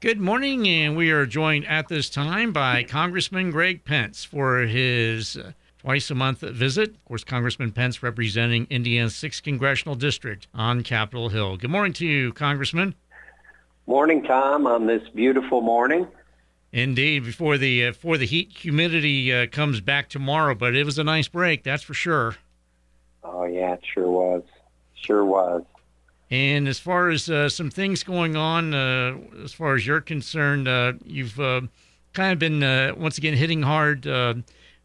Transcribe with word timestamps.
Good 0.00 0.20
morning, 0.20 0.68
and 0.68 0.96
we 0.96 1.10
are 1.10 1.26
joined 1.26 1.66
at 1.66 1.88
this 1.88 2.08
time 2.08 2.52
by 2.52 2.84
Congressman 2.84 3.50
Greg 3.50 3.84
Pence 3.84 4.22
for 4.22 4.60
his 4.60 5.36
uh, 5.36 5.50
twice 5.78 6.08
a 6.08 6.14
month 6.14 6.38
visit. 6.38 6.90
Of 6.90 7.04
course, 7.04 7.24
Congressman 7.24 7.72
Pence 7.72 8.00
representing 8.00 8.68
Indiana's 8.70 9.14
6th 9.14 9.42
Congressional 9.42 9.96
District 9.96 10.46
on 10.54 10.84
Capitol 10.84 11.30
Hill. 11.30 11.56
Good 11.56 11.70
morning 11.70 11.92
to 11.94 12.06
you, 12.06 12.32
Congressman. 12.32 12.94
Morning, 13.88 14.22
Tom, 14.22 14.68
on 14.68 14.86
this 14.86 15.02
beautiful 15.16 15.62
morning. 15.62 16.06
Indeed, 16.70 17.24
before 17.24 17.58
the 17.58 17.86
uh, 17.86 17.90
before 17.90 18.18
the 18.18 18.26
heat 18.26 18.52
humidity 18.52 19.34
uh, 19.34 19.48
comes 19.48 19.80
back 19.80 20.08
tomorrow, 20.08 20.54
but 20.54 20.76
it 20.76 20.84
was 20.84 21.00
a 21.00 21.04
nice 21.04 21.26
break, 21.26 21.64
that's 21.64 21.82
for 21.82 21.94
sure. 21.94 22.36
Oh 23.24 23.46
yeah, 23.46 23.72
it 23.72 23.82
sure 23.92 24.08
was, 24.08 24.44
sure 24.94 25.24
was. 25.24 25.64
And 26.30 26.68
as 26.68 26.78
far 26.78 27.08
as 27.08 27.30
uh, 27.30 27.48
some 27.48 27.70
things 27.70 28.02
going 28.02 28.36
on, 28.36 28.74
uh, 28.74 29.16
as 29.42 29.52
far 29.52 29.74
as 29.74 29.86
you're 29.86 30.02
concerned, 30.02 30.68
uh, 30.68 30.92
you've 31.04 31.40
uh, 31.40 31.62
kind 32.12 32.32
of 32.32 32.38
been 32.38 32.62
uh, 32.62 32.92
once 32.96 33.16
again 33.16 33.34
hitting 33.34 33.62
hard 33.62 34.06
uh, 34.06 34.34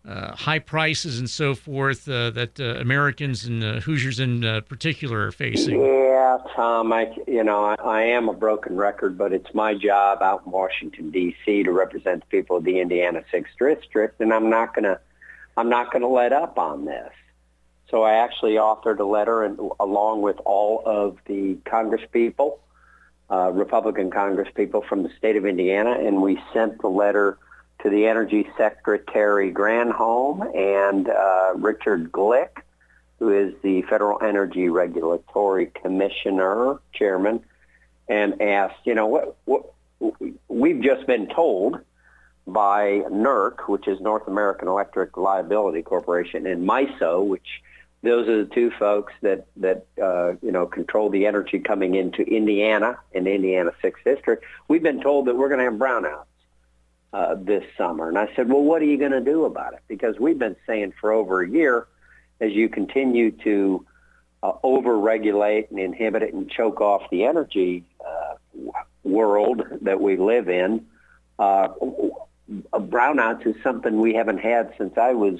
high 0.05 0.59
prices 0.59 1.20
and 1.20 1.30
so 1.30 1.54
forth 1.54 2.05
that 2.05 2.59
Americans 2.59 3.45
and 3.45 3.62
Hoosiers 3.84 4.20
in 4.21 4.41
particular 4.70 5.27
are 5.27 5.32
facing. 5.34 5.82
Yeah, 5.82 6.38
Tom, 6.55 6.94
I 6.94 7.13
you 7.27 7.44
know 7.44 7.63
I, 7.66 7.76
I, 7.76 8.02
am 8.04 8.30
a 8.30 8.34
broken 8.34 8.76
record, 8.76 9.18
but 9.18 9.34
it's 9.34 9.54
my 9.54 9.73
job 9.73 10.21
out 10.21 10.44
in 10.46 10.52
Washington 10.52 11.10
D.C. 11.12 11.63
to 11.63 11.71
represent 11.71 12.21
the 12.21 12.27
people 12.27 12.57
of 12.57 12.63
the 12.63 12.80
Indiana 12.80 13.23
Sixth 13.32 13.54
District, 13.57 14.20
and 14.20 14.34
I'm 14.34 14.49
not 14.49 14.73
gonna 14.73 14.99
I'm 15.57 15.70
not 15.70 15.91
gonna 15.91 16.07
let 16.07 16.32
up 16.34 16.57
on 16.57 16.85
this. 16.85 17.12
So 17.94 18.02
I 18.02 18.14
actually 18.14 18.54
authored 18.54 18.98
a 18.98 19.04
letter 19.04 19.44
and, 19.44 19.60
along 19.80 20.24
with 20.24 20.38
all 20.46 20.82
of 20.84 21.20
the 21.28 21.58
Congress 21.64 22.02
people, 22.12 22.60
uh, 23.30 23.52
Republican 23.54 24.10
Congress 24.10 24.50
people 24.56 24.82
from 24.82 25.04
the 25.04 25.12
state 25.16 25.36
of 25.36 25.46
Indiana, 25.46 25.92
and 25.92 26.20
we 26.20 26.42
sent 26.54 26.82
the 26.82 26.88
letter 26.88 27.38
to 27.84 27.92
the 27.92 28.08
Energy 28.08 28.50
Secretary 28.58 29.54
Granholm 29.54 30.41
and 30.55 31.08
uh, 31.08 31.54
Richard 31.55 32.12
Glick, 32.12 32.63
who 33.20 33.30
is 33.30 33.54
the 33.62 33.84
Federal 33.84 34.20
Energy 34.24 34.70
Regulatory 34.70 35.68
Commissioner 35.68 36.80
chairman, 36.96 37.41
and 38.10 38.41
asked, 38.41 38.80
you 38.85 38.96
know, 38.96 39.05
what, 39.05 39.35
what 39.46 39.66
we've 40.48 40.82
just 40.82 41.05
been 41.05 41.28
told 41.28 41.78
by 42.48 43.04
NERC, 43.12 43.70
which 43.70 43.88
is 43.88 44.02
North 44.02 44.28
American 44.28 44.68
Electric 44.68 45.16
Liability 45.16 45.84
Corporation, 45.84 46.48
and 46.48 46.68
MISO, 46.68 47.24
which 47.24 47.62
those 48.04 48.27
are 48.27 48.43
the 48.43 48.54
two 48.54 48.70
folks 48.77 49.13
that 49.21 49.48
that 49.57 49.85
uh, 50.01 50.34
you 50.41 50.51
know 50.51 50.65
control 50.65 51.09
the 51.09 51.26
energy 51.26 51.59
coming 51.59 51.96
into 51.96 52.21
Indiana 52.21 52.98
and 53.15 53.27
Indiana 53.27 53.71
Sixth 53.82 54.04
District. 54.04 54.43
We've 54.68 54.84
been 54.84 55.01
told 55.01 55.27
that 55.27 55.35
we're 55.35 55.48
going 55.48 55.60
to 55.60 55.65
have 55.65 55.76
brownouts 55.76 56.26
uh, 57.13 57.35
this 57.40 57.63
summer, 57.77 58.10
and 58.10 58.18
I 58.18 58.29
said, 58.35 58.49
well, 58.49 58.62
what 58.62 58.82
are 58.82 58.85
you 58.85 58.98
going 58.98 59.12
to 59.12 59.21
do 59.21 59.45
about 59.45 59.73
it? 59.73 59.79
Because 59.87 60.20
we've 60.20 60.37
been 60.37 60.57
saying 60.68 60.93
for 60.99 61.13
over 61.13 61.41
a 61.41 61.49
year, 61.49 61.87
as 62.41 62.51
you 62.51 62.68
continue 62.68 63.32
to 63.43 63.85
uh, 64.44 64.53
over-regulate 64.63 65.72
and 65.72 65.79
inhibit 65.79 66.23
it 66.23 66.34
and 66.34 66.51
choke 66.51 66.81
off 66.81 67.03
the 67.09 67.23
energy 67.23 67.85
uh, 68.06 68.35
world 69.03 69.63
that 69.81 70.01
we 70.01 70.17
live 70.17 70.50
in, 70.50 70.85
uh, 71.40 71.69
brownouts 72.73 73.47
is 73.47 73.56
something 73.63 74.01
we 74.01 74.13
haven't 74.13 74.40
had 74.40 74.73
since 74.78 74.97
I 74.97 75.13
was 75.13 75.40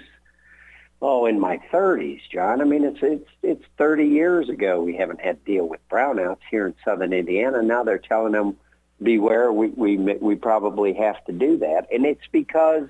oh, 1.04 1.26
in 1.26 1.38
my 1.38 1.60
30s, 1.72 2.22
John. 2.32 2.62
I 2.62 2.64
mean, 2.64 2.86
it's 2.86 3.00
it's 3.02 3.30
it's 3.44 3.64
30 3.78 4.06
years 4.06 4.50
ago 4.50 4.82
we 4.82 4.96
haven't 4.96 5.22
had 5.22 5.46
to 5.46 5.52
deal 5.52 5.68
with 5.68 5.82
brownouts 5.90 6.40
here 6.50 6.66
in 6.66 6.74
southern 6.84 7.12
Indiana. 7.14 7.62
Now 7.62 7.84
they're 7.84 7.98
telling 7.98 8.32
them, 8.32 8.56
beware, 9.02 9.52
we 9.52 9.68
we 9.68 9.98
we 9.98 10.36
probably 10.36 10.94
have 10.94 11.24
to 11.26 11.34
do 11.34 11.58
that, 11.58 11.88
and 11.92 12.06
it's 12.06 12.26
because 12.32 12.88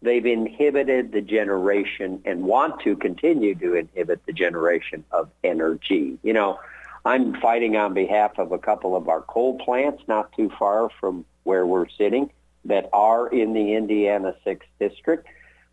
they've 0.00 0.24
inhibited 0.24 1.12
the 1.12 1.20
generation 1.20 2.22
and 2.24 2.44
want 2.44 2.80
to 2.82 2.96
continue 2.96 3.54
to 3.56 3.74
inhibit 3.74 4.24
the 4.26 4.32
generation 4.32 5.04
of 5.12 5.28
energy. 5.44 6.18
You 6.22 6.32
know, 6.32 6.58
I'm 7.04 7.38
fighting 7.40 7.76
on 7.76 7.92
behalf 7.92 8.38
of 8.38 8.52
a 8.52 8.58
couple 8.58 8.96
of 8.96 9.08
our 9.08 9.20
coal 9.20 9.58
plants 9.58 10.02
not 10.08 10.32
too 10.32 10.50
far 10.58 10.88
from 10.98 11.26
where 11.42 11.66
we're 11.66 11.88
sitting 11.88 12.30
that 12.64 12.88
are 12.92 13.28
in 13.28 13.52
the 13.52 13.74
Indiana 13.74 14.34
6th 14.46 14.62
District 14.80 15.26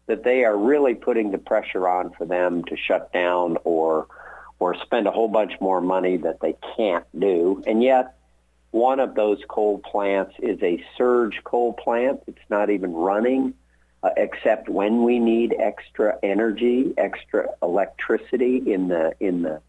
that 0.07 0.23
they 0.23 0.43
are 0.43 0.57
really 0.57 0.93
putting 0.93 1.31
the 1.31 1.38
pressure 1.38 1.88
on 1.88 2.11
for 2.11 2.25
them 2.25 2.63
to 2.66 2.77
shut 2.77 3.11
down 3.11 3.57
or 3.63 4.07
or 4.57 4.75
spend 4.75 5.05
a 5.05 5.11
whole 5.11 5.27
bunch 5.27 5.51
more 5.59 5.81
money 5.81 6.16
that 6.16 6.39
they 6.39 6.55
can't 6.77 7.05
do. 7.19 7.61
And 7.67 7.83
yet, 7.83 8.16
one 8.71 9.01
of 9.01 9.13
those 9.13 9.39
coal 9.49 9.79
plants 9.79 10.33
is 10.39 10.61
a 10.63 10.81
surge 10.97 11.41
coal 11.43 11.73
plant. 11.73 12.21
It's 12.27 12.49
not 12.49 12.69
even 12.69 12.93
running 12.93 13.53
uh, 14.05 14.11
except 14.17 14.69
when 14.69 15.03
we 15.03 15.17
need 15.17 15.55
extra 15.59 16.17
energy, 16.22 16.93
extra 16.95 17.47
electricity 17.63 18.57
in 18.57 18.87
the 18.87 19.13
in 19.19 19.41
the 19.41 19.61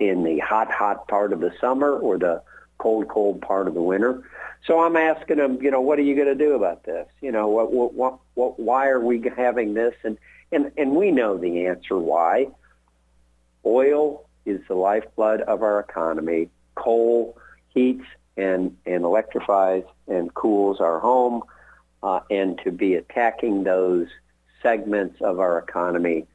in 0.00 0.22
the 0.22 0.38
hot 0.38 0.70
hot 0.70 1.08
part 1.08 1.32
of 1.32 1.40
the 1.40 1.52
summer 1.60 1.92
or 1.92 2.18
the 2.18 2.42
cold 2.78 3.08
cold 3.08 3.40
part 3.40 3.68
of 3.68 3.74
the 3.74 3.82
winter. 3.82 4.22
So 4.66 4.80
I'm 4.80 4.96
asking 4.96 5.36
them, 5.36 5.62
you 5.62 5.70
know, 5.70 5.80
what 5.80 5.98
are 5.98 6.02
you 6.02 6.14
going 6.14 6.28
to 6.28 6.34
do 6.34 6.54
about 6.54 6.84
this? 6.84 7.06
You 7.20 7.32
know, 7.32 7.48
what, 7.48 7.72
what, 7.72 8.18
what, 8.34 8.58
why 8.58 8.88
are 8.88 9.00
we 9.00 9.22
having 9.36 9.74
this? 9.74 9.94
And, 10.02 10.16
and, 10.52 10.72
and 10.78 10.92
we 10.92 11.10
know 11.10 11.36
the 11.36 11.66
answer 11.66 11.98
why. 11.98 12.48
Oil 13.66 14.26
is 14.46 14.60
the 14.68 14.74
lifeblood 14.74 15.42
of 15.42 15.62
our 15.62 15.80
economy. 15.80 16.48
Coal 16.76 17.36
heats 17.68 18.04
and, 18.36 18.76
and 18.86 19.04
electrifies 19.04 19.84
and 20.08 20.32
cools 20.32 20.80
our 20.80 20.98
home. 20.98 21.42
Uh, 22.02 22.20
and 22.30 22.58
to 22.64 22.70
be 22.70 22.94
attacking 22.94 23.64
those 23.64 24.08
segments 24.62 25.20
of 25.20 25.40
our 25.40 25.58
economy 25.58 26.26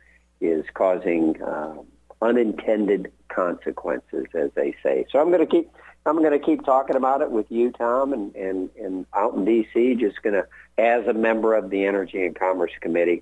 is 0.42 0.66
causing 0.74 1.42
uh, 1.42 1.76
unintended 2.22 3.12
consequences, 3.28 4.26
as 4.34 4.52
they 4.56 4.76
say. 4.82 5.06
So 5.12 5.20
I'm 5.20 5.30
going 5.30 5.46
to 5.46 5.46
keep 5.46 5.70
I'm 6.06 6.18
going 6.18 6.32
to 6.32 6.40
keep 6.40 6.66
talking 6.66 6.96
about 6.96 7.22
it 7.22 7.30
with 7.30 7.46
you, 7.50 7.72
Tom, 7.72 8.14
and, 8.14 8.36
and, 8.36 8.70
and 8.82 9.06
out 9.14 9.36
in 9.36 9.46
D.C., 9.46 9.96
just 9.96 10.22
going 10.22 10.34
to, 10.34 10.48
as 10.78 11.06
a 11.08 11.14
member 11.14 11.56
of 11.56 11.70
the 11.70 11.86
Energy 11.86 12.26
and 12.26 12.38
Commerce 12.38 12.72
Committee, 12.82 13.22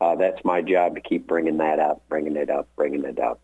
uh, 0.00 0.16
that's 0.16 0.44
my 0.44 0.60
job 0.60 0.96
to 0.96 1.00
keep 1.00 1.26
bringing 1.26 1.56
that 1.58 1.78
up, 1.78 2.02
bringing 2.08 2.36
it 2.36 2.50
up, 2.50 2.68
bringing 2.76 3.04
it 3.04 3.18
up. 3.18 3.40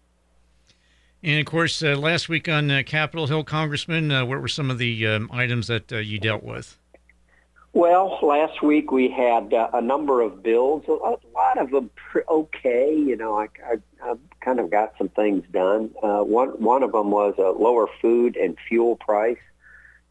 And 1.22 1.38
of 1.38 1.46
course, 1.46 1.82
uh, 1.82 1.94
last 1.96 2.28
week 2.28 2.48
on 2.48 2.70
uh, 2.70 2.82
Capitol 2.84 3.28
Hill, 3.28 3.44
Congressman, 3.44 4.10
uh, 4.10 4.24
what 4.24 4.40
were 4.40 4.48
some 4.48 4.70
of 4.70 4.78
the 4.78 5.06
um, 5.06 5.30
items 5.32 5.68
that 5.68 5.92
uh, 5.92 5.98
you 5.98 6.18
dealt 6.18 6.42
with? 6.42 6.76
Well, 7.74 8.18
last 8.22 8.60
week 8.62 8.90
we 8.90 9.08
had 9.08 9.54
uh, 9.54 9.70
a 9.72 9.80
number 9.80 10.20
of 10.20 10.42
bills, 10.42 10.84
a 10.88 10.92
lot 10.92 11.58
of 11.58 11.70
them 11.70 11.90
okay. 12.28 12.94
You 12.94 13.16
know, 13.16 13.38
I, 13.38 13.48
I, 13.64 13.76
I 14.02 14.14
kind 14.44 14.60
of 14.60 14.70
got 14.70 14.94
some 14.98 15.08
things 15.08 15.44
done. 15.50 15.90
Uh, 16.02 16.20
one 16.20 16.50
one 16.62 16.82
of 16.82 16.92
them 16.92 17.10
was 17.10 17.34
a 17.38 17.50
lower 17.50 17.88
food 18.00 18.36
and 18.36 18.56
fuel 18.68 18.96
price. 18.96 19.38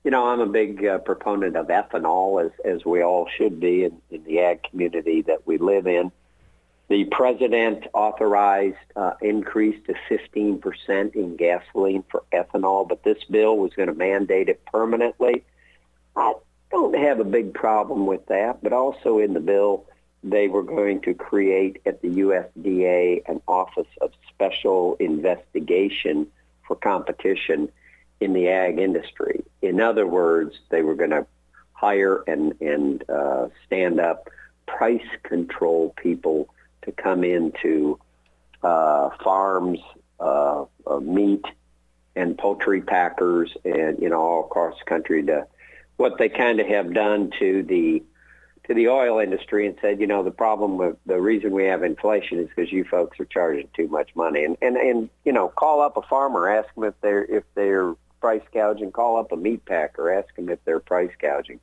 You 0.04 0.12
know, 0.12 0.28
I'm 0.28 0.40
a 0.40 0.48
big 0.48 0.84
uh, 0.86 0.98
proponent 1.00 1.56
of 1.56 1.68
ethanol, 1.68 2.44
as 2.44 2.52
as 2.66 2.86
we 2.86 3.04
all 3.04 3.28
should 3.38 3.60
be 3.60 3.84
in, 3.84 4.02
in 4.10 4.24
the 4.24 4.40
ag 4.40 4.64
community 4.64 5.22
that 5.24 5.46
we 5.46 5.58
live 5.58 5.88
in. 5.88 6.12
The 6.90 7.06
president 7.06 7.88
authorized 7.94 8.76
uh, 8.98 9.14
increase 9.22 9.82
to 9.88 9.94
15% 10.10 11.16
in 11.16 11.38
gasoline 11.38 12.04
for 12.12 12.24
ethanol, 12.34 12.86
but 12.86 13.04
this 13.04 13.24
bill 13.30 13.58
was 13.58 13.72
going 13.74 13.88
to 13.88 13.94
mandate 13.94 14.50
it 14.50 14.66
permanently. 14.66 15.46
I, 16.18 16.34
don't 16.72 16.98
have 16.98 17.20
a 17.20 17.26
big 17.26 17.54
problem 17.54 18.08
with 18.08 18.26
that, 18.28 18.64
but 18.64 18.74
also 18.74 19.20
in 19.20 19.34
the 19.34 19.40
bill, 19.40 19.86
they 20.24 20.48
were 20.48 20.64
going 20.64 21.02
to 21.02 21.14
create 21.14 21.82
at 21.86 22.02
the 22.02 22.10
USDA 22.10 23.24
an 23.28 23.42
Office 23.48 23.88
of 24.02 24.12
Special 24.30 24.96
Investigation 25.00 26.28
for 26.68 26.76
competition 26.76 27.70
in 28.20 28.34
the 28.34 28.48
ag 28.50 28.78
industry. 28.78 29.44
In 29.62 29.82
other 29.82 30.06
words, 30.06 30.56
they 30.70 30.84
were 30.84 30.96
going 30.96 31.10
to 31.10 31.26
hire 31.74 32.24
and, 32.28 32.54
and 32.62 33.04
uh, 33.10 33.48
stand 33.66 34.00
up 34.00 34.30
price 34.68 35.08
control 35.24 35.94
people 36.02 36.48
to 36.84 36.92
come 36.92 37.24
into 37.24 38.00
uh, 38.64 39.10
farms, 39.24 39.80
uh, 40.20 40.66
meat 41.02 41.44
and 42.16 42.38
poultry 42.38 42.82
packers 42.82 43.52
and, 43.66 44.00
you 44.00 44.10
know, 44.10 44.20
all 44.20 44.46
across 44.46 44.78
the 44.78 44.86
country 44.86 45.24
to 45.24 45.48
what 45.98 46.18
they 46.18 46.30
kind 46.30 46.60
of 46.60 46.68
have 46.68 46.94
done 46.94 47.32
to 47.40 47.64
the 47.64 48.04
to 48.68 48.74
the 48.74 48.88
oil 48.88 49.20
industry 49.20 49.66
and 49.66 49.76
said, 49.82 50.00
you 50.00 50.08
know, 50.08 50.24
the 50.24 50.32
problem 50.32 50.78
with 50.78 50.96
the 51.06 51.20
reason 51.20 51.52
we 51.52 51.66
have 51.66 51.84
inflation 51.84 52.40
is 52.40 52.48
because 52.48 52.72
you 52.72 52.84
folks 52.84 53.20
are 53.20 53.26
charging 53.26 53.68
too 53.76 53.88
much 53.88 54.16
money. 54.16 54.44
And 54.44 54.58
and 54.62 54.78
and 54.78 55.10
you 55.26 55.34
know, 55.34 55.50
call 55.50 55.82
up 55.82 55.98
a 55.98 56.02
farmer, 56.04 56.50
ask 56.50 56.74
them 56.76 56.84
if 56.84 56.94
they're 57.02 57.24
if 57.24 57.44
they're 57.56 57.96
price 58.20 58.44
gouging. 58.54 58.92
Call 58.92 59.18
up 59.18 59.32
a 59.32 59.36
meat 59.36 59.66
packer, 59.66 60.12
ask 60.12 60.34
them 60.36 60.50
if 60.50 60.64
they're 60.66 60.80
price 60.80 61.12
gouging. 61.20 61.60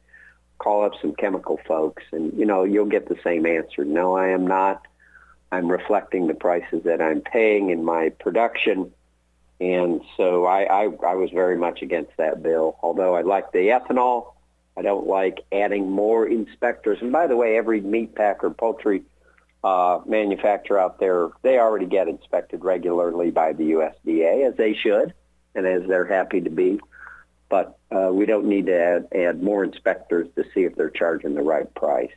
Call 0.59 0.85
up 0.85 0.93
some 1.01 1.15
chemical 1.15 1.61
folks, 1.69 2.03
and 2.11 2.37
you 2.37 2.45
know, 2.45 2.65
you'll 2.65 2.87
get 2.87 3.09
the 3.09 3.19
same 3.23 3.47
answer. 3.47 3.85
No, 3.85 4.17
I 4.17 4.29
am 4.29 4.47
not. 4.47 4.85
I'm 5.53 5.71
reflecting 5.71 6.27
the 6.27 6.35
prices 6.35 6.83
that 6.85 7.01
I'm 7.01 7.21
paying 7.21 7.71
in 7.71 7.85
my 7.85 8.11
production. 8.11 8.93
And 9.61 10.03
so 10.17 10.45
I, 10.45 10.65
I, 10.65 10.83
I 11.05 11.15
was 11.15 11.31
very 11.31 11.57
much 11.57 11.81
against 11.81 12.13
that 12.19 12.43
bill, 12.43 12.77
although 12.83 13.15
I 13.15 13.23
like 13.23 13.51
the 13.53 13.69
ethanol 13.69 14.35
I 14.79 14.83
don't 14.83 15.09
like 15.09 15.45
adding 15.51 15.91
more 15.91 16.25
inspectors. 16.25 16.99
And 17.01 17.11
by 17.11 17.27
the 17.27 17.35
way, 17.35 17.57
every 17.57 17.81
meat 17.81 18.15
packer, 18.15 18.49
poultry 18.49 19.03
uh, 19.65 20.01
manufacturer 20.07 20.79
out 20.79 21.01
there, 21.01 21.31
they 21.43 21.59
already 21.59 21.87
get 21.87 22.07
inspected 22.07 22.63
regularly 22.63 23.33
by 23.33 23.55
the 23.55 23.73
USDA, 23.73 24.49
as 24.49 24.57
they 24.57 24.75
should, 24.75 25.15
and 25.57 25.67
as 25.67 25.83
they're 25.89 26.05
happy 26.07 26.43
to 26.43 26.51
be. 26.51 26.79
But 27.49 27.77
uh, 27.91 28.11
we 28.13 28.25
don't 28.25 28.47
need 28.47 28.67
to 28.67 28.79
add, 28.79 29.09
add 29.13 29.43
more 29.43 29.65
inspectors 29.65 30.29
to 30.37 30.45
see 30.55 30.63
if 30.63 30.77
they're 30.77 30.91
charging 30.91 31.35
the 31.35 31.43
right 31.43 31.73
price. 31.75 32.13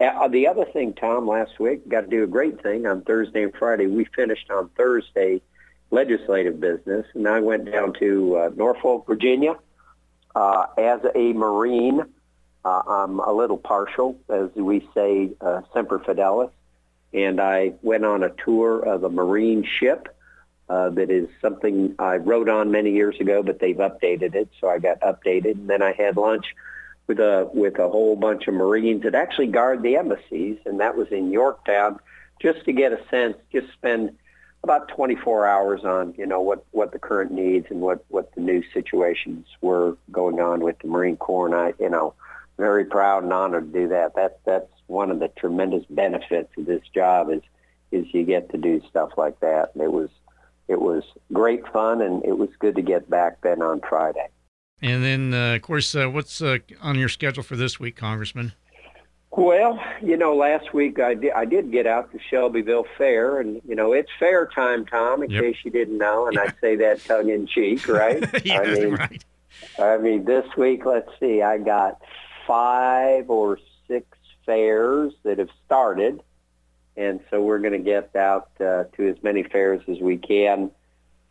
Uh, 0.00 0.26
the 0.26 0.48
other 0.48 0.64
thing, 0.64 0.94
Tom, 0.94 1.28
last 1.28 1.60
week, 1.60 1.88
got 1.88 2.00
to 2.00 2.06
do 2.08 2.24
a 2.24 2.26
great 2.26 2.60
thing 2.60 2.86
on 2.86 3.02
Thursday 3.02 3.44
and 3.44 3.54
Friday. 3.54 3.86
We 3.86 4.04
finished 4.16 4.50
on 4.50 4.68
Thursday 4.70 5.42
legislative 5.92 6.58
business, 6.58 7.06
and 7.14 7.28
I 7.28 7.38
went 7.38 7.70
down 7.70 7.92
to 8.00 8.36
uh, 8.36 8.50
Norfolk, 8.56 9.06
Virginia. 9.06 9.54
Uh, 10.34 10.66
as 10.76 11.00
a 11.14 11.32
Marine, 11.32 12.02
uh, 12.64 12.82
I'm 12.86 13.20
a 13.20 13.32
little 13.32 13.58
partial, 13.58 14.18
as 14.28 14.50
we 14.54 14.88
say, 14.94 15.30
uh, 15.40 15.62
semper 15.72 15.98
fidelis, 15.98 16.50
and 17.12 17.40
I 17.40 17.74
went 17.82 18.04
on 18.04 18.22
a 18.22 18.30
tour 18.30 18.80
of 18.80 19.04
a 19.04 19.10
Marine 19.10 19.64
ship 19.64 20.08
uh, 20.68 20.90
that 20.90 21.10
is 21.10 21.28
something 21.40 21.94
I 21.98 22.16
rode 22.16 22.48
on 22.48 22.70
many 22.70 22.92
years 22.92 23.20
ago, 23.20 23.42
but 23.42 23.60
they've 23.60 23.76
updated 23.76 24.34
it, 24.34 24.48
so 24.60 24.68
I 24.68 24.78
got 24.78 25.00
updated, 25.00 25.52
and 25.52 25.68
then 25.68 25.82
I 25.82 25.92
had 25.92 26.16
lunch 26.16 26.46
with 27.06 27.20
a 27.20 27.48
with 27.52 27.78
a 27.78 27.88
whole 27.88 28.16
bunch 28.16 28.48
of 28.48 28.54
Marines 28.54 29.02
that 29.02 29.14
actually 29.14 29.48
guard 29.48 29.82
the 29.82 29.96
embassies, 29.96 30.58
and 30.64 30.80
that 30.80 30.96
was 30.96 31.08
in 31.08 31.30
Yorktown, 31.30 32.00
just 32.40 32.64
to 32.64 32.72
get 32.72 32.92
a 32.92 33.00
sense, 33.10 33.36
just 33.52 33.70
spend 33.74 34.16
about 34.64 34.88
24 34.88 35.46
hours 35.46 35.84
on 35.84 36.14
you 36.16 36.26
know 36.26 36.40
what 36.40 36.64
what 36.72 36.90
the 36.90 36.98
current 36.98 37.30
needs 37.30 37.66
and 37.70 37.80
what 37.80 38.04
what 38.08 38.34
the 38.34 38.40
new 38.40 38.62
situations 38.72 39.46
were 39.60 39.96
going 40.10 40.40
on 40.40 40.60
with 40.60 40.78
the 40.80 40.88
Marine 40.88 41.18
Corps, 41.18 41.46
and 41.46 41.54
I 41.54 41.74
you 41.78 41.90
know 41.90 42.14
very 42.56 42.84
proud 42.84 43.22
and 43.22 43.32
honored 43.32 43.72
to 43.72 43.80
do 43.80 43.88
that. 43.88 44.16
That 44.16 44.40
that's 44.44 44.72
one 44.86 45.10
of 45.10 45.20
the 45.20 45.28
tremendous 45.28 45.84
benefits 45.90 46.50
of 46.56 46.64
this 46.66 46.82
job 46.94 47.30
is 47.30 47.42
is 47.92 48.06
you 48.12 48.24
get 48.24 48.50
to 48.50 48.58
do 48.58 48.82
stuff 48.88 49.10
like 49.16 49.38
that. 49.40 49.70
And 49.74 49.82
it 49.82 49.92
was 49.92 50.08
it 50.66 50.80
was 50.80 51.04
great 51.32 51.66
fun, 51.68 52.00
and 52.00 52.24
it 52.24 52.38
was 52.38 52.48
good 52.58 52.74
to 52.76 52.82
get 52.82 53.08
back 53.10 53.42
then 53.42 53.60
on 53.60 53.82
Friday. 53.86 54.28
And 54.80 55.04
then, 55.04 55.34
uh, 55.34 55.54
of 55.54 55.62
course, 55.62 55.94
uh, 55.94 56.08
what's 56.08 56.40
uh, 56.42 56.58
on 56.80 56.98
your 56.98 57.08
schedule 57.08 57.42
for 57.42 57.56
this 57.56 57.78
week, 57.78 57.96
Congressman? 57.96 58.54
Well, 59.36 59.82
you 60.00 60.16
know, 60.16 60.36
last 60.36 60.72
week 60.72 61.00
I 61.00 61.14
did, 61.14 61.32
I 61.32 61.44
did 61.44 61.72
get 61.72 61.86
out 61.86 62.12
to 62.12 62.18
Shelbyville 62.30 62.86
Fair, 62.96 63.40
and 63.40 63.60
you 63.66 63.74
know 63.74 63.92
it's 63.92 64.10
fair 64.18 64.46
time, 64.46 64.86
Tom. 64.86 65.24
In 65.24 65.30
yep. 65.30 65.42
case 65.42 65.56
you 65.64 65.72
didn't 65.72 65.98
know, 65.98 66.26
and 66.26 66.36
yeah. 66.36 66.42
I 66.42 66.60
say 66.60 66.76
that 66.76 67.04
tongue 67.04 67.30
in 67.30 67.46
cheek, 67.46 67.88
right? 67.88 68.24
yeah, 68.44 68.60
I 68.60 68.74
mean, 68.74 68.94
right. 68.94 69.24
I 69.78 69.98
mean, 69.98 70.24
this 70.24 70.46
week, 70.56 70.84
let's 70.84 71.10
see, 71.18 71.42
I 71.42 71.58
got 71.58 72.00
five 72.46 73.28
or 73.28 73.58
six 73.88 74.06
fairs 74.46 75.12
that 75.24 75.38
have 75.38 75.50
started, 75.66 76.22
and 76.96 77.18
so 77.30 77.42
we're 77.42 77.58
going 77.58 77.72
to 77.72 77.78
get 77.78 78.14
out 78.14 78.50
uh, 78.60 78.84
to 78.96 79.08
as 79.08 79.20
many 79.24 79.42
fairs 79.42 79.82
as 79.88 79.98
we 79.98 80.16
can 80.16 80.70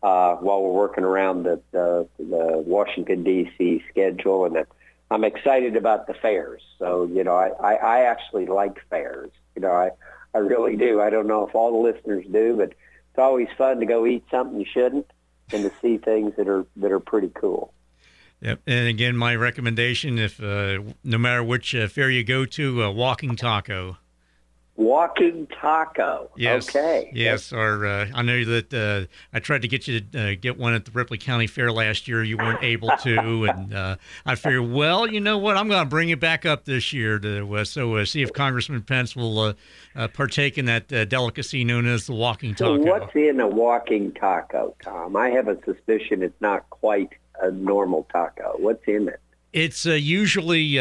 uh, 0.02 0.34
while 0.36 0.62
we're 0.62 0.72
working 0.72 1.04
around 1.04 1.44
the, 1.44 1.60
the, 1.72 2.06
the 2.18 2.62
Washington, 2.66 3.24
D.C. 3.24 3.82
schedule. 3.88 4.44
And 4.44 4.66
I'm 5.14 5.22
excited 5.22 5.76
about 5.76 6.08
the 6.08 6.14
fairs. 6.14 6.60
So, 6.80 7.04
you 7.04 7.22
know, 7.22 7.36
I, 7.36 7.50
I, 7.50 7.74
I 7.74 8.00
actually 8.06 8.46
like 8.46 8.80
fairs. 8.90 9.30
You 9.54 9.62
know, 9.62 9.70
I, 9.70 9.90
I 10.34 10.38
really 10.38 10.76
do. 10.76 11.00
I 11.00 11.08
don't 11.10 11.28
know 11.28 11.46
if 11.46 11.54
all 11.54 11.70
the 11.70 11.92
listeners 11.92 12.26
do, 12.32 12.56
but 12.56 12.70
it's 12.70 13.18
always 13.18 13.46
fun 13.56 13.78
to 13.78 13.86
go 13.86 14.06
eat 14.06 14.24
something 14.28 14.58
you 14.58 14.66
shouldn't 14.66 15.08
and 15.52 15.62
to 15.62 15.72
see 15.80 15.98
things 15.98 16.32
that 16.36 16.48
are 16.48 16.66
that 16.76 16.90
are 16.90 16.98
pretty 16.98 17.30
cool. 17.32 17.72
Yep. 18.40 18.62
And 18.66 18.88
again, 18.88 19.16
my 19.16 19.36
recommendation, 19.36 20.18
if 20.18 20.42
uh, 20.42 20.82
no 21.04 21.18
matter 21.18 21.44
which 21.44 21.76
uh, 21.76 21.86
fair 21.86 22.10
you 22.10 22.24
go 22.24 22.44
to, 22.44 22.82
a 22.82 22.90
walking 22.90 23.36
taco. 23.36 23.98
Walking 24.76 25.46
taco. 25.46 26.30
Yes. 26.36 26.68
Okay. 26.68 27.12
Yes. 27.14 27.52
Or 27.52 27.86
uh, 27.86 28.08
I 28.12 28.22
know 28.22 28.44
that 28.44 28.74
uh, 28.74 29.06
I 29.32 29.38
tried 29.38 29.62
to 29.62 29.68
get 29.68 29.86
you 29.86 30.00
to 30.00 30.32
uh, 30.32 30.34
get 30.40 30.58
one 30.58 30.74
at 30.74 30.84
the 30.84 30.90
Ripley 30.90 31.16
County 31.16 31.46
Fair 31.46 31.70
last 31.70 32.08
year. 32.08 32.24
You 32.24 32.36
weren't 32.36 32.62
able 32.62 32.90
to, 33.02 33.44
and 33.50 33.72
uh, 33.72 33.96
I 34.26 34.34
figured, 34.34 34.72
well, 34.72 35.06
you 35.06 35.20
know 35.20 35.38
what? 35.38 35.56
I'm 35.56 35.68
going 35.68 35.84
to 35.84 35.88
bring 35.88 36.08
it 36.08 36.18
back 36.18 36.44
up 36.44 36.64
this 36.64 36.92
year 36.92 37.20
to 37.20 37.54
uh, 37.54 37.64
so 37.64 37.96
uh, 37.96 38.04
see 38.04 38.22
if 38.22 38.32
Congressman 38.32 38.82
Pence 38.82 39.14
will 39.14 39.54
partake 40.12 40.58
in 40.58 40.64
that 40.64 40.88
delicacy 41.08 41.62
known 41.62 41.86
as 41.86 42.06
the 42.06 42.14
walking 42.14 42.54
taco. 42.54 42.82
So 42.82 42.90
what's 42.90 43.14
in 43.14 43.38
a 43.38 43.46
walking 43.46 44.10
taco, 44.12 44.74
Tom? 44.82 45.14
I 45.14 45.30
have 45.30 45.46
a 45.46 45.56
suspicion 45.64 46.22
it's 46.22 46.40
not 46.40 46.68
quite 46.70 47.10
a 47.40 47.50
normal 47.50 48.08
taco. 48.10 48.56
What's 48.58 48.82
in 48.88 49.08
it? 49.08 49.20
It's 49.54 49.86
usually 49.86 50.78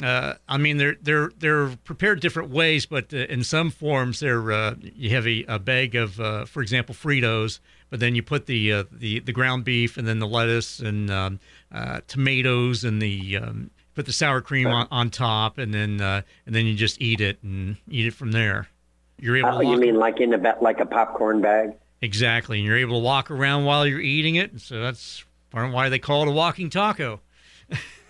uh, 0.00 0.34
I 0.48 0.56
mean, 0.56 0.78
they're 0.78 0.96
they're 1.02 1.30
they're 1.38 1.68
prepared 1.84 2.20
different 2.20 2.50
ways, 2.50 2.86
but 2.86 3.12
uh, 3.12 3.18
in 3.18 3.44
some 3.44 3.70
forms, 3.70 4.20
they're 4.20 4.50
uh, 4.50 4.74
you 4.80 5.10
have 5.10 5.26
a, 5.26 5.44
a 5.48 5.58
bag 5.58 5.94
of, 5.94 6.18
uh, 6.18 6.44
for 6.44 6.62
example, 6.62 6.94
Fritos, 6.94 7.60
but 7.90 8.00
then 8.00 8.14
you 8.14 8.22
put 8.22 8.46
the 8.46 8.72
uh, 8.72 8.84
the 8.90 9.20
the 9.20 9.32
ground 9.32 9.64
beef 9.64 9.96
and 9.96 10.06
then 10.06 10.18
the 10.18 10.26
lettuce 10.26 10.80
and 10.80 11.10
um, 11.10 11.40
uh, 11.72 12.00
tomatoes 12.06 12.84
and 12.84 13.02
the 13.02 13.36
um, 13.36 13.70
put 13.94 14.06
the 14.06 14.12
sour 14.12 14.40
cream 14.40 14.68
on, 14.68 14.88
on 14.90 15.10
top, 15.10 15.58
and 15.58 15.74
then 15.74 16.00
and 16.00 16.24
then 16.46 16.66
you 16.66 16.74
just 16.74 17.00
eat 17.00 17.20
it 17.20 17.38
and 17.42 17.76
eat 17.88 18.06
it 18.06 18.14
from 18.14 18.32
there. 18.32 18.68
You're 19.18 19.36
able. 19.36 19.50
Oh, 19.50 19.60
you 19.60 19.76
mean 19.76 19.96
like 19.96 20.20
in 20.20 20.32
a 20.32 20.56
like 20.60 20.80
a 20.80 20.86
popcorn 20.86 21.42
bag? 21.42 21.74
Exactly, 22.00 22.58
and 22.58 22.66
you're 22.66 22.78
able 22.78 22.98
to 22.98 23.04
walk 23.04 23.30
around 23.30 23.66
while 23.66 23.86
you're 23.86 24.00
eating 24.00 24.34
it, 24.36 24.60
so 24.60 24.80
that's 24.80 25.24
part 25.50 25.66
of 25.66 25.72
why 25.72 25.90
they 25.90 25.98
call 25.98 26.22
it 26.22 26.28
a 26.28 26.32
walking 26.32 26.70
taco. 26.70 27.20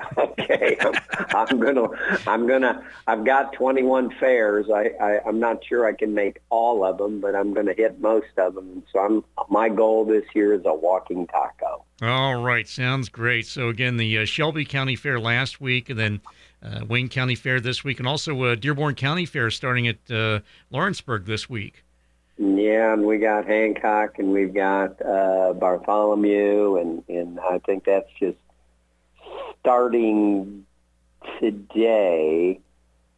okay, 0.19 0.76
I'm, 0.81 0.94
I'm, 1.34 1.60
gonna, 1.60 1.88
I'm 2.26 2.46
gonna, 2.46 2.84
I've 3.06 3.25
got 3.25 3.52
21 3.54 4.10
fairs. 4.19 4.66
I, 4.70 4.90
I, 5.00 5.20
I'm 5.26 5.38
not 5.40 5.64
sure 5.64 5.87
I 5.87 5.93
can 5.93 6.14
make 6.14 6.40
all 6.50 6.84
of 6.84 6.99
them, 6.99 7.20
but 7.20 7.34
I'm 7.34 7.54
gonna 7.54 7.75
hit 7.75 8.00
most 8.00 8.38
of 8.38 8.54
them. 8.54 8.82
So 8.93 8.99
I'm, 8.99 9.25
my 9.49 9.69
goal 9.69 10.04
this 10.04 10.25
year 10.34 10.54
is 10.54 10.62
a 10.64 10.75
walking 10.75 11.26
taco. 11.26 11.84
All 12.02 12.43
right, 12.43 12.69
sounds 12.69 13.08
great. 13.08 13.46
So 13.46 13.69
again, 13.69 13.96
the 13.96 14.19
uh, 14.19 14.25
Shelby 14.25 14.64
County 14.64 14.96
Fair 14.96 15.20
last 15.20 15.60
week, 15.60 15.88
and 15.88 15.99
then 15.99 16.20
uh, 16.62 16.84
Wayne 16.88 17.08
County 17.08 17.34
Fair 17.34 17.60
this 17.60 17.84
week, 17.84 17.99
and 17.99 18.08
also 18.08 18.40
uh, 18.43 18.54
Dearborn 18.54 18.94
County 18.94 19.26
Fair 19.26 19.50
starting 19.50 19.88
at 19.88 20.10
uh, 20.10 20.40
Lawrenceburg 20.70 21.26
this 21.26 21.49
week. 21.49 21.84
Yeah, 22.38 22.94
and 22.94 23.04
we 23.04 23.19
got 23.19 23.46
Hancock, 23.46 24.19
and 24.19 24.32
we've 24.32 24.54
got 24.54 25.00
uh, 25.04 25.52
Bartholomew, 25.52 26.76
and 26.76 27.04
and 27.08 27.38
I 27.38 27.58
think 27.58 27.84
that's 27.84 28.08
just 28.19 28.38
starting 29.62 30.67
today, 31.41 32.61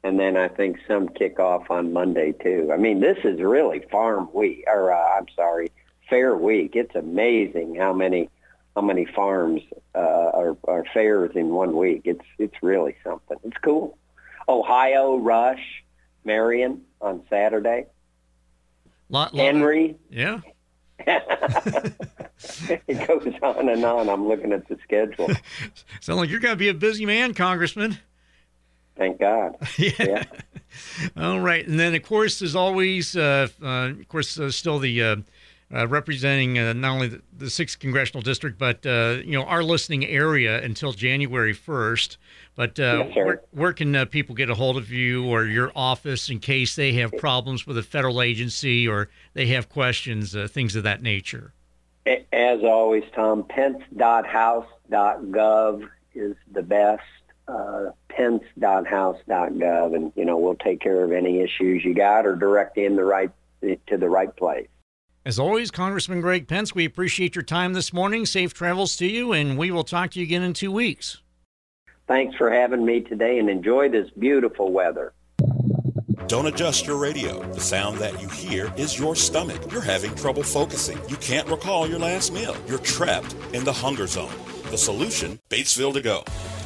and 0.03 0.21
then 0.21 0.37
I 0.37 0.49
think 0.49 0.79
some 0.87 1.09
kick 1.09 1.41
off 1.41 1.71
on 1.71 1.93
Monday 1.93 2.33
too. 2.33 2.71
I 2.73 2.77
mean, 2.77 3.01
this 3.01 3.19
is 3.25 3.41
really 3.41 3.81
farm 3.91 4.29
week, 4.33 4.65
or 4.67 4.93
uh, 4.93 5.19
I'm 5.19 5.27
sorry, 5.35 5.73
fair 6.09 6.37
week. 6.37 6.77
It's 6.77 6.95
amazing 6.95 7.77
how 7.77 7.93
many 7.93 8.29
how 8.77 8.83
many 8.83 9.07
farms 9.07 9.63
uh, 9.95 9.99
are, 9.99 10.57
are 10.65 10.85
fairs 10.93 11.31
in 11.35 11.51
one 11.51 11.77
week. 11.77 12.03
It's 12.05 12.27
it's 12.39 12.63
really 12.63 12.97
something. 13.03 13.39
It's 13.45 13.57
cool. 13.63 13.97
Ohio 14.47 15.17
Rush, 15.17 15.83
Marion 16.25 16.83
on 17.01 17.23
Saturday. 17.31 17.87
Lot, 19.09 19.35
lot 19.35 19.45
Henry. 19.45 19.91
Of, 19.91 19.97
yeah. 20.11 20.41
it 20.99 23.07
goes 23.07 23.35
on 23.43 23.69
and 23.69 23.85
on. 23.85 24.09
I'm 24.09 24.27
looking 24.27 24.53
at 24.53 24.69
the 24.69 24.79
schedule. 24.83 25.31
Sound 26.01 26.21
like 26.21 26.31
you're 26.31 26.41
going 26.41 26.53
to 26.53 26.59
be 26.59 26.69
a 26.69 26.75
busy 26.75 27.07
man, 27.07 27.35
Congressman. 27.35 27.99
Thank 28.97 29.19
God. 29.19 29.57
yeah. 29.79 29.91
yeah. 29.99 30.25
All 31.17 31.41
right, 31.41 31.67
and 31.67 31.79
then 31.79 31.95
of 31.95 32.03
course, 32.03 32.43
as 32.43 32.57
always, 32.57 33.17
uh, 33.17 33.49
uh, 33.63 33.91
of 33.91 34.09
course, 34.09 34.39
uh, 34.39 34.51
still 34.51 34.79
the 34.79 35.23
uh, 35.75 35.79
uh, 35.79 35.87
representing 35.89 36.59
uh, 36.59 36.73
not 36.73 36.93
only 36.93 37.09
the, 37.09 37.21
the, 37.37 37.51
sixth 37.51 37.79
congressional 37.79 38.23
district, 38.23 38.59
but 38.59 38.85
you 38.85 39.33
know 39.33 39.45
our 39.45 39.63
listening 39.63 40.07
area 40.07 40.63
until 40.63 40.93
January 40.93 41.53
first. 41.53 42.17
But 42.55 42.79
yes, 42.79 43.15
where, 43.15 43.43
where, 43.51 43.73
can 43.73 44.07
people 44.07 44.35
get 44.35 44.51
a 44.51 44.55
hold 44.55 44.77
of 44.77 44.91
you 44.91 45.27
or 45.27 45.45
your 45.45 45.73
office 45.75 46.31
in 46.31 46.39
case 46.39 46.77
they 46.77 46.93
have 46.95 47.13
problems 47.17 47.67
with 47.67 47.77
a 47.77 47.83
federal 47.83 48.23
agency 48.23 48.87
or 48.87 49.09
they 49.35 49.49
have 49.49 49.69
questions, 49.69 50.37
things 50.51 50.77
of 50.77 50.85
that 50.85 51.03
nature? 51.03 51.53
As 52.07 52.61
always, 52.63 53.03
Tom, 53.15 53.45
pence.house.gov 53.45 55.89
is 56.15 56.37
the 56.53 56.63
best. 56.63 57.03
Uh, 57.47 57.91
pence.house.gov, 58.09 59.95
and 59.95 60.11
you 60.17 60.25
know 60.25 60.39
we'll 60.39 60.55
take 60.55 60.81
care 60.81 61.05
of 61.05 61.13
any 61.13 61.41
issues 61.41 61.85
you 61.85 61.95
got 61.95 62.27
or 62.27 62.35
direct 62.37 62.79
in 62.79 62.97
the 62.97 63.05
right 63.05 63.31
to 63.61 63.99
the 63.99 64.09
right 64.09 64.35
place. 64.37 64.69
As 65.27 65.39
always, 65.39 65.71
Congressman 65.71 66.21
Greg 66.21 66.47
Pence, 66.47 66.75
we 66.75 66.85
appreciate 66.85 67.35
your 67.35 67.45
time 67.45 67.73
this 67.73 67.95
morning. 67.95 68.27
Safe 68.27 68.53
travels 68.53 68.95
to 68.99 69.07
you, 69.07 69.33
and 69.33 69.57
we 69.57 69.71
will 69.71 69.83
talk 69.83 70.11
to 70.11 70.19
you 70.19 70.25
again 70.27 70.43
in 70.43 70.53
two 70.53 70.71
weeks. 70.71 71.23
Thanks 72.07 72.37
for 72.37 72.51
having 72.51 72.85
me 72.85 73.01
today, 73.01 73.39
and 73.39 73.49
enjoy 73.49 73.89
this 73.89 74.11
beautiful 74.11 74.71
weather. 74.71 75.15
Don't 76.27 76.47
adjust 76.47 76.87
your 76.87 76.99
radio. 76.99 77.43
The 77.53 77.61
sound 77.61 77.97
that 78.01 78.21
you 78.21 78.29
hear 78.29 78.71
is 78.77 78.99
your 78.99 79.17
stomach. 79.17 79.73
You're 79.73 79.81
having 79.81 80.15
trouble 80.15 80.43
focusing. 80.43 80.99
You 81.09 81.17
can't 81.17 81.49
recall 81.49 81.89
your 81.89 82.01
last 82.01 82.31
meal. 82.31 82.55
You're 82.69 82.77
trapped 82.79 83.35
in 83.55 83.65
the 83.65 83.73
hunger 83.73 84.07
zone. 84.07 84.35
The 84.71 84.77
solution, 84.77 85.41
Batesville 85.49 85.95
to 85.95 86.03
go. 86.03 86.23